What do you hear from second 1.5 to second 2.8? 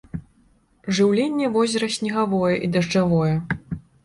возера снегавое і